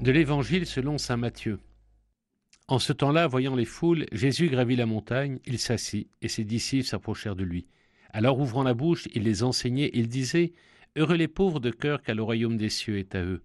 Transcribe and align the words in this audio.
De 0.00 0.12
l'Évangile 0.12 0.64
selon 0.64 0.96
saint 0.96 1.16
Matthieu. 1.16 1.58
En 2.68 2.78
ce 2.78 2.92
temps-là, 2.92 3.26
voyant 3.26 3.56
les 3.56 3.64
foules, 3.64 4.06
Jésus 4.12 4.48
gravit 4.48 4.76
la 4.76 4.86
montagne, 4.86 5.40
il 5.44 5.58
s'assit, 5.58 6.08
et 6.22 6.28
ses 6.28 6.44
disciples 6.44 6.86
s'approchèrent 6.86 7.34
de 7.34 7.42
lui. 7.42 7.66
Alors 8.10 8.38
ouvrant 8.38 8.62
la 8.62 8.74
bouche, 8.74 9.08
il 9.14 9.24
les 9.24 9.42
enseignait, 9.42 9.90
il 9.94 10.08
disait, 10.08 10.52
Heureux 10.96 11.16
les 11.16 11.26
pauvres 11.26 11.58
de 11.58 11.72
cœur, 11.72 12.00
car 12.00 12.14
le 12.14 12.22
royaume 12.22 12.56
des 12.56 12.68
cieux 12.68 12.98
est 12.98 13.16
à 13.16 13.24
eux. 13.24 13.42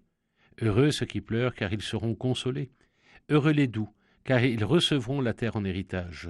Heureux 0.62 0.92
ceux 0.92 1.08
qui 1.08 1.22
pleurent, 1.22 1.56
car 1.56 1.74
ils 1.74 1.82
seront 1.82 2.14
consolés. 2.14 2.70
Heureux 3.32 3.52
les 3.52 3.68
doux, 3.68 3.90
car 4.24 4.44
ils 4.44 4.64
recevront 4.64 5.22
la 5.22 5.34
terre 5.34 5.56
en 5.56 5.66
héritage. 5.66 6.30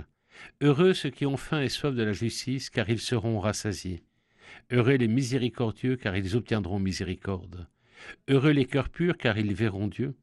Heureux 0.62 0.94
ceux 0.94 1.10
qui 1.10 1.26
ont 1.26 1.38
faim 1.38 1.62
et 1.62 1.70
soif 1.70 1.94
de 1.94 2.04
la 2.04 2.14
justice, 2.14 2.70
car 2.70 2.90
ils 2.90 3.02
seront 3.02 3.42
rassasiés. 3.42 4.04
Heureux 4.72 4.96
les 4.96 5.10
miséricordieux, 5.10 5.98
car 5.98 6.16
ils 6.16 6.38
obtiendront 6.38 6.80
miséricorde. 6.80 7.68
Heureux 8.28 8.52
les 8.52 8.66
cœurs 8.66 8.90
purs, 8.90 9.18
car 9.18 9.38
ils 9.38 9.54
verront 9.54 9.88
Dieu. 9.88 10.16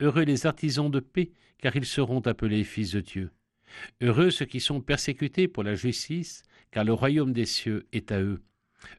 Heureux 0.00 0.24
les 0.24 0.46
artisans 0.46 0.90
de 0.90 1.00
paix, 1.00 1.30
car 1.58 1.76
ils 1.76 1.86
seront 1.86 2.20
appelés 2.20 2.64
fils 2.64 2.92
de 2.92 3.00
Dieu. 3.00 3.30
Heureux 4.00 4.30
ceux 4.30 4.44
qui 4.44 4.60
sont 4.60 4.80
persécutés 4.80 5.48
pour 5.48 5.62
la 5.62 5.74
justice, 5.74 6.42
car 6.70 6.84
le 6.84 6.92
royaume 6.92 7.32
des 7.32 7.46
cieux 7.46 7.86
est 7.92 8.12
à 8.12 8.20
eux. 8.20 8.42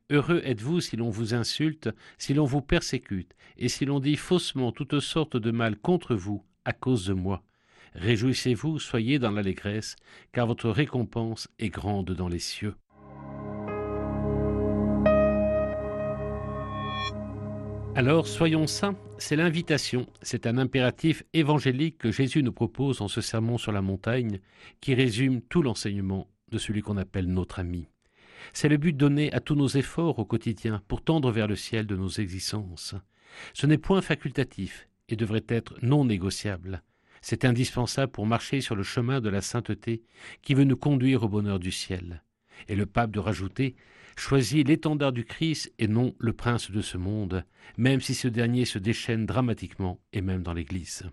Heureux 0.10 0.42
êtes-vous 0.46 0.82
si 0.82 0.96
l'on 0.96 1.10
vous 1.10 1.34
insulte, 1.34 1.90
si 2.18 2.34
l'on 2.34 2.46
vous 2.46 2.62
persécute, 2.62 3.34
et 3.58 3.70
si 3.70 3.86
l'on 3.86 4.00
dit 4.00 4.16
faussement 4.16 4.72
toutes 4.72 5.00
sortes 5.00 5.38
de 5.38 5.52
mal 5.52 5.76
contre 5.76 6.16
vous 6.16 6.44
à 6.66 6.74
cause 6.74 7.06
de 7.06 7.14
moi. 7.14 7.44
Réjouissez-vous, 7.96 8.80
soyez 8.80 9.20
dans 9.20 9.32
l'allégresse, 9.32 9.96
car 10.32 10.48
votre 10.48 10.70
récompense 10.70 11.48
est 11.60 11.70
grande 11.70 12.12
dans 12.12 12.30
les 12.30 12.40
cieux. 12.40 12.76
Alors 17.96 18.26
soyons 18.26 18.66
saints, 18.66 18.98
c'est 19.20 19.36
l'invitation, 19.36 20.08
c'est 20.24 20.48
un 20.48 20.58
impératif 20.58 21.24
évangélique 21.34 22.00
que 22.00 22.12
Jésus 22.12 22.42
nous 22.42 22.52
propose 22.52 23.02
en 23.02 23.08
ce 23.08 23.22
sermon 23.22 23.60
sur 23.60 23.72
la 23.72 23.84
montagne, 23.84 24.40
qui 24.82 24.96
résume 24.96 25.42
tout 25.42 25.62
l'enseignement 25.62 26.28
de 26.52 26.58
celui 26.58 26.82
qu'on 26.82 26.98
appelle 26.98 27.28
notre 27.28 27.60
ami. 27.60 27.88
C'est 28.52 28.68
le 28.68 28.78
but 28.78 28.98
donné 28.98 29.32
à 29.32 29.40
tous 29.42 29.54
nos 29.54 29.68
efforts 29.68 30.18
au 30.18 30.26
quotidien 30.26 30.82
pour 30.88 31.04
tendre 31.04 31.32
vers 31.32 31.48
le 31.48 31.56
ciel 31.56 31.86
de 31.86 31.96
nos 31.96 32.10
existences. 32.10 32.96
Ce 33.54 33.68
n'est 33.68 33.78
point 33.78 34.02
facultatif 34.02 34.90
et 35.08 35.16
devrait 35.16 35.46
être 35.48 35.76
non 35.84 36.04
négociable. 36.04 36.82
C'est 37.22 37.46
indispensable 37.46 38.12
pour 38.12 38.26
marcher 38.26 38.60
sur 38.62 38.76
le 38.76 38.84
chemin 38.84 39.22
de 39.22 39.30
la 39.30 39.42
sainteté 39.42 40.02
qui 40.42 40.56
veut 40.56 40.64
nous 40.64 40.78
conduire 40.78 41.22
au 41.22 41.30
bonheur 41.30 41.60
du 41.60 41.72
ciel. 41.72 42.24
Et 42.68 42.76
le 42.76 42.88
pape 42.88 43.12
de 43.12 43.20
rajouter 43.20 43.76
choisit 44.16 44.68
l'étendard 44.68 45.12
du 45.12 45.26
Christ 45.26 45.74
et 45.80 45.88
non 45.88 46.16
le 46.20 46.34
prince 46.34 46.72
de 46.72 46.82
ce 46.82 46.98
monde, 46.98 47.46
même 47.78 48.02
si 48.02 48.14
ce 48.14 48.28
dernier 48.28 48.66
se 48.66 48.80
déchaîne 48.80 49.26
dramatiquement 49.26 50.00
et 50.14 50.22
même 50.22 50.44
dans 50.44 50.54
l'Église. 50.54 51.10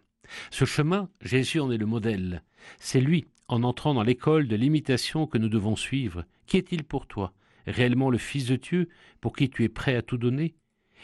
Ce 0.50 0.64
chemin, 0.64 1.08
Jésus 1.20 1.60
en 1.60 1.70
est 1.70 1.78
le 1.78 1.86
modèle. 1.86 2.42
C'est 2.78 3.00
lui, 3.00 3.26
en 3.48 3.62
entrant 3.62 3.94
dans 3.94 4.02
l'école 4.02 4.46
de 4.46 4.56
l'imitation 4.56 5.26
que 5.26 5.38
nous 5.38 5.48
devons 5.48 5.76
suivre. 5.76 6.24
Qui 6.46 6.56
est-il 6.56 6.84
pour 6.84 7.06
toi? 7.06 7.32
Réellement 7.66 8.10
le 8.10 8.18
Fils 8.18 8.46
de 8.46 8.56
Dieu, 8.56 8.88
pour 9.20 9.34
qui 9.34 9.50
tu 9.50 9.64
es 9.64 9.68
prêt 9.68 9.96
à 9.96 10.02
tout 10.02 10.18
donner? 10.18 10.54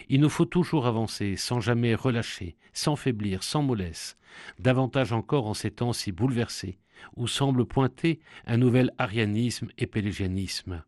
Il 0.09 0.21
nous 0.21 0.29
faut 0.29 0.45
toujours 0.45 0.87
avancer, 0.87 1.37
sans 1.37 1.61
jamais 1.61 1.95
relâcher, 1.95 2.57
sans 2.73 2.97
faiblir, 2.97 3.43
sans 3.43 3.63
mollesse, 3.63 4.17
davantage 4.59 5.13
encore 5.13 5.47
en 5.47 5.55
ces 5.55 5.71
temps 5.71 5.93
si 5.93 6.13
bouleversés, 6.13 6.79
où 7.17 7.27
semble 7.27 7.65
pointer 7.67 8.21
un 8.47 8.59
nouvel 8.59 8.93
arianisme 8.99 9.69
et 9.79 9.87
pélégianisme. 9.87 10.85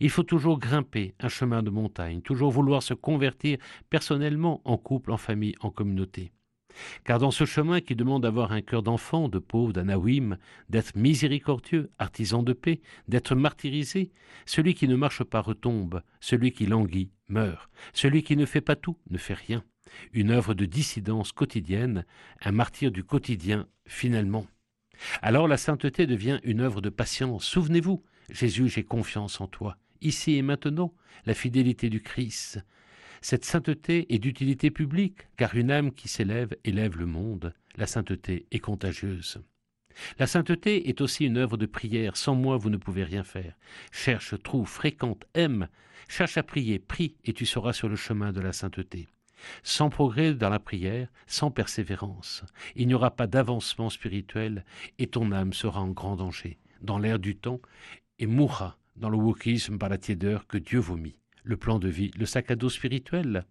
Il 0.00 0.10
faut 0.10 0.22
toujours 0.22 0.58
grimper 0.58 1.14
un 1.20 1.28
chemin 1.28 1.62
de 1.62 1.70
montagne, 1.70 2.20
toujours 2.20 2.50
vouloir 2.50 2.82
se 2.82 2.94
convertir 2.94 3.58
personnellement 3.90 4.60
en 4.64 4.76
couple, 4.76 5.12
en 5.12 5.16
famille, 5.16 5.54
en 5.60 5.70
communauté. 5.70 6.32
Car 7.04 7.18
dans 7.18 7.30
ce 7.30 7.44
chemin 7.44 7.80
qui 7.80 7.96
demande 7.96 8.22
d'avoir 8.22 8.52
un 8.52 8.60
cœur 8.60 8.82
d'enfant, 8.82 9.28
de 9.28 9.38
pauvre, 9.38 9.72
d'anawim, 9.72 10.38
d'être 10.68 10.96
miséricordieux, 10.96 11.90
artisan 11.98 12.42
de 12.42 12.52
paix, 12.52 12.80
d'être 13.08 13.34
martyrisé, 13.34 14.12
celui 14.46 14.74
qui 14.74 14.88
ne 14.88 14.96
marche 14.96 15.24
pas 15.24 15.40
retombe, 15.40 16.02
celui 16.20 16.52
qui 16.52 16.66
languit 16.66 17.10
meurt, 17.28 17.70
celui 17.92 18.22
qui 18.22 18.36
ne 18.36 18.46
fait 18.46 18.60
pas 18.60 18.76
tout 18.76 18.96
ne 19.10 19.18
fait 19.18 19.34
rien. 19.34 19.64
Une 20.12 20.30
œuvre 20.30 20.54
de 20.54 20.66
dissidence 20.66 21.32
quotidienne, 21.32 22.04
un 22.42 22.52
martyr 22.52 22.90
du 22.90 23.04
quotidien 23.04 23.66
finalement. 23.86 24.46
Alors 25.22 25.48
la 25.48 25.56
sainteté 25.56 26.06
devient 26.06 26.40
une 26.42 26.60
œuvre 26.60 26.80
de 26.80 26.90
patience. 26.90 27.44
Souvenez-vous, 27.44 28.02
Jésus, 28.30 28.68
j'ai 28.68 28.84
confiance 28.84 29.40
en 29.40 29.46
toi. 29.46 29.76
Ici 30.00 30.36
et 30.36 30.42
maintenant, 30.42 30.94
la 31.26 31.34
fidélité 31.34 31.88
du 31.90 32.00
Christ. 32.00 32.60
Cette 33.20 33.44
sainteté 33.44 34.12
est 34.14 34.18
d'utilité 34.18 34.70
publique, 34.70 35.28
car 35.36 35.56
une 35.56 35.70
âme 35.70 35.92
qui 35.92 36.08
s'élève 36.08 36.56
élève 36.64 36.96
le 36.96 37.06
monde. 37.06 37.52
La 37.76 37.86
sainteté 37.86 38.46
est 38.50 38.60
contagieuse. 38.60 39.42
La 40.18 40.26
sainteté 40.26 40.88
est 40.88 41.00
aussi 41.00 41.24
une 41.24 41.38
œuvre 41.38 41.56
de 41.56 41.66
prière. 41.66 42.16
Sans 42.16 42.34
moi, 42.34 42.56
vous 42.56 42.70
ne 42.70 42.76
pouvez 42.76 43.04
rien 43.04 43.24
faire. 43.24 43.56
Cherche, 43.90 44.40
trouve, 44.42 44.68
fréquente, 44.68 45.26
aime. 45.34 45.68
Cherche 46.08 46.38
à 46.38 46.42
prier, 46.42 46.78
prie, 46.78 47.16
et 47.24 47.32
tu 47.32 47.46
seras 47.46 47.72
sur 47.72 47.88
le 47.88 47.96
chemin 47.96 48.32
de 48.32 48.40
la 48.40 48.52
sainteté. 48.52 49.08
Sans 49.62 49.90
progrès 49.90 50.34
dans 50.34 50.48
la 50.48 50.58
prière, 50.58 51.08
sans 51.26 51.50
persévérance, 51.50 52.44
il 52.74 52.88
n'y 52.88 52.94
aura 52.94 53.10
pas 53.10 53.26
d'avancement 53.26 53.90
spirituel 53.90 54.64
et 54.98 55.06
ton 55.06 55.32
âme 55.32 55.52
sera 55.52 55.80
en 55.80 55.90
grand 55.90 56.16
danger, 56.16 56.58
dans 56.82 56.98
l'air 56.98 57.18
du 57.18 57.36
temps, 57.36 57.60
et 58.18 58.26
mourra 58.26 58.78
dans 58.96 59.10
le 59.10 59.16
wokisme 59.16 59.78
par 59.78 59.88
la 59.88 59.98
tiédeur 59.98 60.46
que 60.46 60.58
Dieu 60.58 60.78
vomit, 60.78 61.16
le 61.44 61.56
plan 61.56 61.78
de 61.78 61.88
vie, 61.88 62.10
le 62.18 62.26
sac 62.26 62.50
à 62.50 62.56
dos 62.56 62.68
spirituel. 62.68 63.46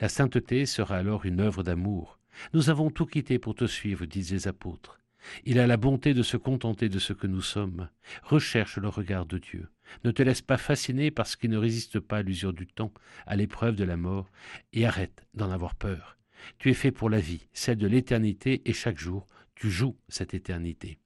La 0.00 0.08
sainteté 0.08 0.66
sera 0.66 0.96
alors 0.96 1.26
une 1.26 1.40
œuvre 1.40 1.62
d'amour. 1.62 2.18
Nous 2.52 2.70
avons 2.70 2.90
tout 2.90 3.06
quitté 3.06 3.38
pour 3.38 3.54
te 3.54 3.66
suivre, 3.66 4.06
disent 4.06 4.32
les 4.32 4.48
apôtres. 4.48 5.00
Il 5.44 5.58
a 5.58 5.66
la 5.66 5.76
bonté 5.76 6.14
de 6.14 6.22
se 6.22 6.36
contenter 6.36 6.88
de 6.88 6.98
ce 6.98 7.12
que 7.12 7.26
nous 7.26 7.42
sommes. 7.42 7.88
Recherche 8.22 8.78
le 8.78 8.88
regard 8.88 9.26
de 9.26 9.38
Dieu. 9.38 9.68
Ne 10.04 10.10
te 10.10 10.22
laisse 10.22 10.42
pas 10.42 10.56
fasciner 10.56 11.10
parce 11.10 11.36
qu'il 11.36 11.50
ne 11.50 11.58
résiste 11.58 12.00
pas 12.00 12.18
à 12.18 12.22
l'usure 12.22 12.52
du 12.52 12.66
temps, 12.66 12.92
à 13.26 13.36
l'épreuve 13.36 13.76
de 13.76 13.84
la 13.84 13.96
mort, 13.96 14.30
et 14.72 14.86
arrête 14.86 15.24
d'en 15.34 15.50
avoir 15.50 15.74
peur. 15.74 16.16
Tu 16.58 16.70
es 16.70 16.74
fait 16.74 16.92
pour 16.92 17.10
la 17.10 17.20
vie, 17.20 17.48
celle 17.52 17.78
de 17.78 17.86
l'éternité, 17.86 18.62
et 18.66 18.72
chaque 18.72 18.98
jour, 18.98 19.26
tu 19.54 19.70
joues 19.70 19.96
cette 20.08 20.34
éternité. 20.34 20.98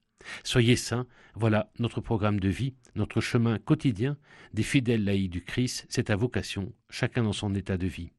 Soyez 0.44 0.76
saints, 0.76 1.06
voilà 1.34 1.70
notre 1.78 2.00
programme 2.00 2.40
de 2.40 2.48
vie, 2.48 2.74
notre 2.94 3.20
chemin 3.20 3.58
quotidien 3.58 4.16
des 4.52 4.62
fidèles 4.62 5.04
laïcs 5.04 5.30
du 5.30 5.42
Christ, 5.42 5.86
c'est 5.88 6.04
ta 6.04 6.16
vocation, 6.16 6.72
chacun 6.88 7.22
dans 7.22 7.32
son 7.32 7.54
état 7.54 7.76
de 7.76 7.86
vie. 7.86 8.10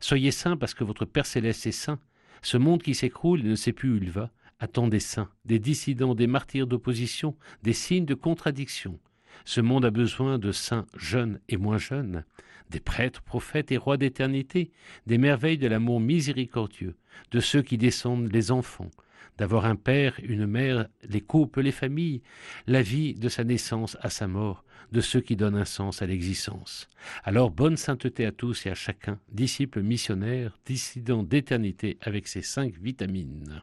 Soyez 0.00 0.30
saints 0.30 0.56
parce 0.56 0.74
que 0.74 0.84
votre 0.84 1.04
Père 1.04 1.26
céleste 1.26 1.66
est 1.66 1.72
saint. 1.72 2.00
Ce 2.42 2.56
monde 2.56 2.82
qui 2.82 2.94
s'écroule 2.94 3.40
et 3.40 3.48
ne 3.48 3.54
sait 3.54 3.72
plus 3.72 3.92
où 3.92 3.96
il 3.96 4.10
va 4.10 4.30
attend 4.60 4.88
des 4.88 5.00
saints, 5.00 5.30
des 5.44 5.58
dissidents, 5.58 6.14
des 6.14 6.26
martyrs 6.26 6.66
d'opposition, 6.66 7.36
des 7.62 7.72
signes 7.72 8.06
de 8.06 8.14
contradiction. 8.14 8.98
Ce 9.44 9.60
monde 9.60 9.84
a 9.84 9.90
besoin 9.90 10.38
de 10.38 10.50
saints 10.50 10.86
jeunes 10.96 11.40
et 11.48 11.56
moins 11.56 11.78
jeunes, 11.78 12.24
des 12.70 12.80
prêtres, 12.80 13.22
prophètes 13.22 13.70
et 13.72 13.76
rois 13.76 13.96
d'éternité, 13.96 14.72
des 15.06 15.18
merveilles 15.18 15.58
de 15.58 15.68
l'amour 15.68 16.00
miséricordieux, 16.00 16.96
de 17.30 17.40
ceux 17.40 17.62
qui 17.62 17.78
descendent 17.78 18.32
les 18.32 18.50
enfants, 18.50 18.90
d'avoir 19.38 19.64
un 19.66 19.76
père, 19.76 20.18
une 20.22 20.46
mère, 20.46 20.88
les 21.08 21.20
couples, 21.20 21.62
les 21.62 21.72
familles, 21.72 22.22
la 22.66 22.82
vie 22.82 23.14
de 23.14 23.28
sa 23.28 23.44
naissance 23.44 23.96
à 24.00 24.10
sa 24.10 24.26
mort, 24.26 24.64
de 24.92 25.00
ceux 25.00 25.20
qui 25.20 25.36
donnent 25.36 25.56
un 25.56 25.64
sens 25.64 26.02
à 26.02 26.06
l'existence. 26.06 26.88
Alors 27.24 27.50
bonne 27.50 27.76
sainteté 27.76 28.26
à 28.26 28.32
tous 28.32 28.66
et 28.66 28.70
à 28.70 28.74
chacun, 28.74 29.18
disciples 29.30 29.82
missionnaires, 29.82 30.58
dissidents 30.66 31.22
d'éternité 31.22 31.98
avec 32.00 32.26
ses 32.28 32.42
cinq 32.42 32.74
vitamines. 32.80 33.62